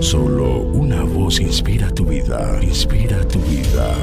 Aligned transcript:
Solo 0.00 0.60
una 0.60 1.02
voz 1.02 1.40
inspira 1.40 1.90
tu 1.90 2.04
vida, 2.04 2.58
inspira 2.62 3.26
tu 3.28 3.38
vida. 3.40 3.94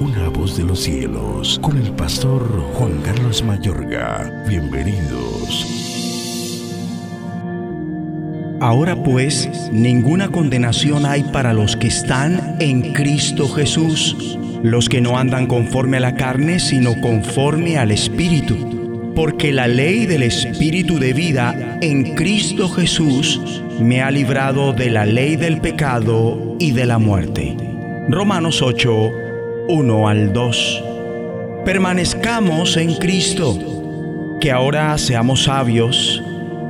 Una 0.00 0.28
voz 0.28 0.56
de 0.56 0.64
los 0.64 0.80
cielos, 0.80 1.58
con 1.62 1.76
el 1.76 1.92
pastor 1.92 2.42
Juan 2.74 3.00
Carlos 3.02 3.42
Mayorga. 3.42 4.44
Bienvenidos. 4.48 5.66
Ahora 8.60 9.02
pues, 9.02 9.48
ninguna 9.72 10.28
condenación 10.28 11.04
hay 11.04 11.24
para 11.24 11.52
los 11.52 11.76
que 11.76 11.88
están 11.88 12.56
en 12.60 12.92
Cristo 12.92 13.48
Jesús, 13.48 14.38
los 14.62 14.88
que 14.88 15.00
no 15.00 15.18
andan 15.18 15.46
conforme 15.46 15.96
a 15.96 16.00
la 16.00 16.14
carne, 16.14 16.60
sino 16.60 17.00
conforme 17.00 17.76
al 17.76 17.90
Espíritu. 17.90 18.81
Porque 19.14 19.52
la 19.52 19.68
ley 19.68 20.06
del 20.06 20.22
Espíritu 20.22 20.98
de 20.98 21.12
vida 21.12 21.78
en 21.82 22.14
Cristo 22.14 22.68
Jesús 22.68 23.62
me 23.80 24.00
ha 24.00 24.10
librado 24.10 24.72
de 24.72 24.90
la 24.90 25.04
ley 25.04 25.36
del 25.36 25.60
pecado 25.60 26.56
y 26.58 26.70
de 26.70 26.86
la 26.86 26.98
muerte. 26.98 27.56
Romanos 28.08 28.62
8, 28.62 29.12
1 29.68 30.08
al 30.08 30.32
2. 30.32 30.84
Permanezcamos 31.64 32.76
en 32.76 32.94
Cristo, 32.94 34.38
que 34.40 34.50
ahora 34.50 34.96
seamos 34.98 35.44
sabios 35.44 36.22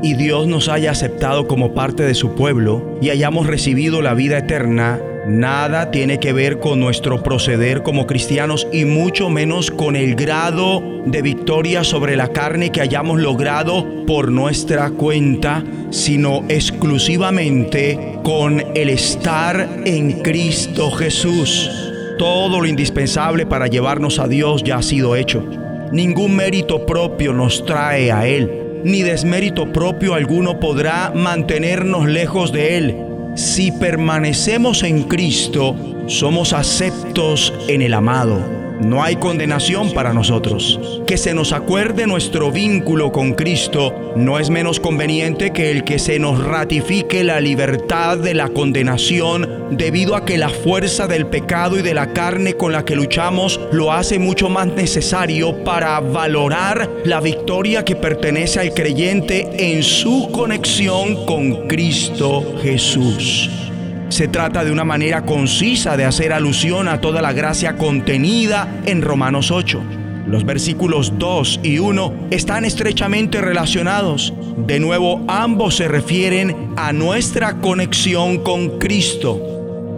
y 0.02 0.14
Dios 0.14 0.48
nos 0.48 0.68
haya 0.68 0.90
aceptado 0.90 1.46
como 1.46 1.74
parte 1.74 2.02
de 2.02 2.14
su 2.14 2.34
pueblo 2.34 2.98
y 3.00 3.10
hayamos 3.10 3.46
recibido 3.46 4.02
la 4.02 4.14
vida 4.14 4.38
eterna, 4.38 4.98
nada 5.26 5.90
tiene 5.90 6.18
que 6.18 6.32
ver 6.32 6.58
con 6.58 6.80
nuestro 6.80 7.22
proceder 7.22 7.82
como 7.82 8.06
cristianos 8.06 8.66
y 8.72 8.84
mucho 8.84 9.30
menos 9.30 9.70
con 9.70 9.96
el 9.96 10.14
grado 10.14 10.82
de 11.06 11.22
victoria 11.22 11.84
sobre 11.84 12.16
la 12.16 12.28
carne 12.28 12.70
que 12.70 12.80
hayamos 12.80 13.20
logrado 13.20 14.04
por 14.06 14.30
nuestra 14.30 14.90
cuenta, 14.90 15.64
sino 15.90 16.44
exclusivamente 16.48 18.18
con 18.22 18.62
el 18.74 18.88
estar 18.88 19.68
en 19.84 20.22
Cristo 20.22 20.90
Jesús. 20.90 21.70
Todo 22.18 22.60
lo 22.60 22.66
indispensable 22.66 23.46
para 23.46 23.66
llevarnos 23.66 24.18
a 24.18 24.28
Dios 24.28 24.62
ya 24.64 24.76
ha 24.76 24.82
sido 24.82 25.16
hecho. 25.16 25.44
Ningún 25.92 26.36
mérito 26.36 26.86
propio 26.86 27.32
nos 27.32 27.64
trae 27.64 28.10
a 28.12 28.26
Él 28.26 28.62
ni 28.84 29.02
desmérito 29.02 29.72
propio 29.72 30.14
alguno 30.14 30.58
podrá 30.58 31.12
mantenernos 31.14 32.08
lejos 32.08 32.52
de 32.52 32.78
Él. 32.78 33.11
Si 33.34 33.72
permanecemos 33.72 34.82
en 34.82 35.04
Cristo, 35.04 35.74
somos 36.06 36.52
aceptos 36.52 37.52
en 37.68 37.82
el 37.82 37.94
amado 37.94 38.61
no 38.80 39.02
hay 39.02 39.16
condenación 39.16 39.92
para 39.92 40.12
nosotros. 40.12 41.02
Que 41.06 41.16
se 41.16 41.34
nos 41.34 41.52
acuerde 41.52 42.06
nuestro 42.06 42.50
vínculo 42.50 43.12
con 43.12 43.34
Cristo 43.34 44.12
no 44.16 44.38
es 44.38 44.50
menos 44.50 44.80
conveniente 44.80 45.52
que 45.52 45.70
el 45.70 45.84
que 45.84 45.98
se 45.98 46.18
nos 46.18 46.42
ratifique 46.44 47.24
la 47.24 47.40
libertad 47.40 48.18
de 48.18 48.34
la 48.34 48.48
condenación 48.48 49.68
debido 49.70 50.16
a 50.16 50.24
que 50.24 50.38
la 50.38 50.50
fuerza 50.50 51.06
del 51.06 51.26
pecado 51.26 51.78
y 51.78 51.82
de 51.82 51.94
la 51.94 52.12
carne 52.12 52.54
con 52.54 52.72
la 52.72 52.84
que 52.84 52.96
luchamos 52.96 53.60
lo 53.72 53.92
hace 53.92 54.18
mucho 54.18 54.48
más 54.48 54.66
necesario 54.66 55.64
para 55.64 56.00
valorar 56.00 56.90
la 57.04 57.20
victoria 57.20 57.84
que 57.84 57.96
pertenece 57.96 58.60
al 58.60 58.74
creyente 58.74 59.72
en 59.72 59.82
su 59.82 60.30
conexión 60.30 61.24
con 61.26 61.68
Cristo 61.68 62.54
Jesús. 62.62 63.71
Se 64.12 64.28
trata 64.28 64.62
de 64.62 64.70
una 64.70 64.84
manera 64.84 65.24
concisa 65.24 65.96
de 65.96 66.04
hacer 66.04 66.34
alusión 66.34 66.86
a 66.86 67.00
toda 67.00 67.22
la 67.22 67.32
gracia 67.32 67.78
contenida 67.78 68.68
en 68.84 69.00
Romanos 69.00 69.50
8. 69.50 69.82
Los 70.26 70.44
versículos 70.44 71.14
2 71.16 71.60
y 71.62 71.78
1 71.78 72.28
están 72.30 72.66
estrechamente 72.66 73.40
relacionados. 73.40 74.34
De 74.58 74.80
nuevo, 74.80 75.24
ambos 75.28 75.76
se 75.76 75.88
refieren 75.88 76.74
a 76.76 76.92
nuestra 76.92 77.54
conexión 77.62 78.42
con 78.42 78.78
Cristo. 78.78 79.51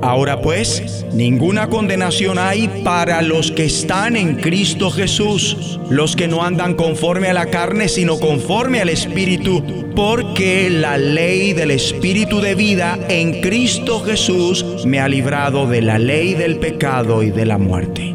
Ahora 0.05 0.43
pues, 0.43 1.07
ninguna 1.15 1.71
condenación 1.71 2.39
hay 2.39 2.69
para 2.85 3.23
los 3.23 3.51
que 3.51 3.65
están 3.65 4.17
en 4.17 4.37
Cristo 4.37 4.91
Jesús, 4.91 5.81
los 5.89 6.15
que 6.15 6.29
no 6.29 6.45
andan 6.45 6.75
conforme 6.75 7.29
a 7.29 7.33
la 7.33 7.47
carne, 7.47 7.89
sino 7.89 8.19
conforme 8.19 8.83
al 8.83 8.91
Espíritu, 8.91 9.65
porque 9.97 10.69
la 10.69 10.99
ley 10.99 11.55
del 11.55 11.71
Espíritu 11.71 12.43
de 12.43 12.55
vida 12.55 12.99
en 13.09 13.41
Cristo 13.41 14.01
Jesús 14.01 14.85
me 14.85 15.01
ha 15.01 15.09
librado 15.09 15.67
de 15.67 15.81
la 15.81 15.99
ley 15.99 16.35
del 16.35 16.59
pecado 16.59 17.23
y 17.23 17.31
de 17.31 17.47
la 17.47 17.57
muerte 17.57 18.14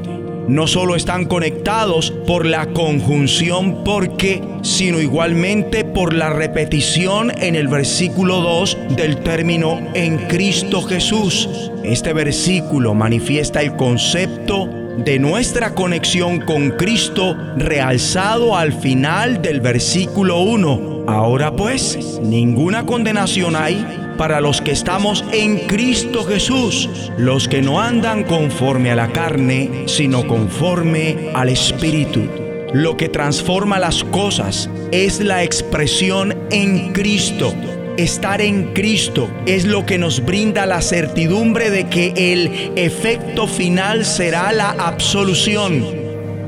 no 0.49 0.65
solo 0.65 0.95
están 0.95 1.25
conectados 1.25 2.11
por 2.25 2.47
la 2.47 2.73
conjunción 2.73 3.83
porque, 3.83 4.41
sino 4.63 4.99
igualmente 4.99 5.85
por 5.85 6.13
la 6.13 6.31
repetición 6.31 7.31
en 7.37 7.55
el 7.55 7.67
versículo 7.67 8.41
2 8.41 8.77
del 8.95 9.17
término 9.17 9.79
en 9.93 10.17
Cristo 10.27 10.81
Jesús. 10.81 11.71
Este 11.83 12.13
versículo 12.13 12.95
manifiesta 12.95 13.61
el 13.61 13.75
concepto 13.75 14.67
de 14.97 15.19
nuestra 15.19 15.75
conexión 15.75 16.39
con 16.41 16.71
Cristo 16.71 17.37
realzado 17.55 18.57
al 18.57 18.73
final 18.73 19.43
del 19.43 19.61
versículo 19.61 20.41
1. 20.41 21.05
Ahora 21.07 21.55
pues, 21.55 22.19
ninguna 22.23 22.87
condenación 22.87 23.55
hay 23.55 23.85
para 24.19 24.41
los 24.41 24.59
que 24.59 24.71
estamos 24.71 25.23
en 25.31 25.59
Cristo 25.59 26.25
Jesús, 26.25 26.89
los 27.17 27.47
que 27.47 27.61
no 27.61 27.79
andan 27.79 28.25
conforme 28.25 28.91
a 28.91 28.95
la 28.95 29.13
carne, 29.13 29.85
sino 29.85 30.27
conforme 30.27 31.31
al 31.33 31.47
Espíritu. 31.47 32.27
Lo 32.73 32.97
que 32.97 33.07
transforma 33.07 33.79
las 33.79 34.03
cosas 34.03 34.69
es 34.91 35.21
la 35.21 35.45
expresión 35.45 36.37
en 36.51 36.91
Cristo. 36.91 37.53
Estar 37.95 38.41
en 38.41 38.73
Cristo 38.73 39.29
es 39.45 39.63
lo 39.63 39.85
que 39.85 39.97
nos 39.97 40.25
brinda 40.25 40.65
la 40.65 40.81
certidumbre 40.81 41.69
de 41.69 41.87
que 41.87 42.11
el 42.17 42.73
efecto 42.75 43.47
final 43.47 44.03
será 44.03 44.51
la 44.51 44.71
absolución. 44.71 45.85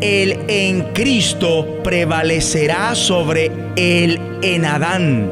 El 0.01 0.39
en 0.49 0.91
Cristo 0.91 1.79
prevalecerá 1.85 2.95
sobre 2.95 3.49
el 3.77 4.19
en 4.41 4.65
Adán. 4.65 5.31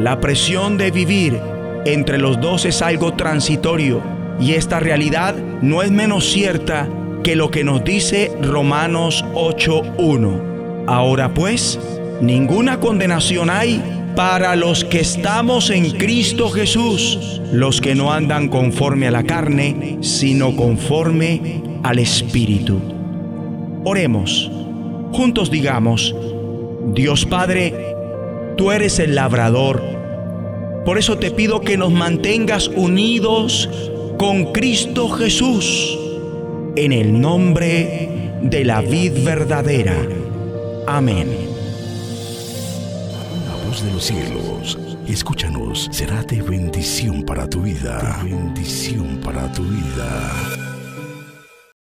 La 0.00 0.20
presión 0.20 0.78
de 0.78 0.90
vivir 0.90 1.55
entre 1.92 2.18
los 2.18 2.40
dos 2.40 2.64
es 2.64 2.82
algo 2.82 3.14
transitorio 3.14 4.02
y 4.40 4.52
esta 4.52 4.80
realidad 4.80 5.34
no 5.62 5.82
es 5.82 5.90
menos 5.90 6.30
cierta 6.30 6.88
que 7.22 7.36
lo 7.36 7.50
que 7.50 7.64
nos 7.64 7.84
dice 7.84 8.32
Romanos 8.42 9.24
8.1. 9.34 10.84
Ahora 10.86 11.32
pues, 11.34 11.78
ninguna 12.20 12.78
condenación 12.80 13.50
hay 13.50 13.82
para 14.14 14.56
los 14.56 14.84
que 14.84 15.00
estamos 15.00 15.70
en 15.70 15.90
Cristo 15.90 16.50
Jesús, 16.50 17.40
los 17.52 17.80
que 17.80 17.94
no 17.94 18.12
andan 18.12 18.48
conforme 18.48 19.08
a 19.08 19.10
la 19.10 19.24
carne, 19.24 19.98
sino 20.00 20.56
conforme 20.56 21.62
al 21.82 21.98
Espíritu. 21.98 22.80
Oremos, 23.84 24.50
juntos 25.12 25.50
digamos, 25.50 26.14
Dios 26.94 27.26
Padre, 27.26 27.94
tú 28.56 28.72
eres 28.72 28.98
el 28.98 29.14
labrador, 29.14 29.82
por 30.86 30.98
eso 30.98 31.18
te 31.18 31.32
pido 31.32 31.60
que 31.62 31.76
nos 31.76 31.92
mantengas 31.92 32.68
unidos 32.68 33.68
con 34.18 34.52
Cristo 34.52 35.08
Jesús 35.08 35.98
en 36.76 36.92
el 36.92 37.20
nombre 37.20 38.38
de 38.40 38.64
la 38.64 38.82
vid 38.82 39.24
verdadera. 39.24 39.96
Amén. 40.86 41.28
La 43.48 43.68
voz 43.68 43.84
de 43.84 43.92
los 43.92 44.04
cielos, 44.04 44.78
escúchanos, 45.08 45.88
será 45.90 46.22
de 46.22 46.40
bendición 46.40 47.24
para 47.24 47.50
tu 47.50 47.62
vida. 47.62 48.20
De 48.22 48.30
bendición 48.30 49.18
para 49.24 49.52
tu 49.52 49.64
vida. 49.64 50.65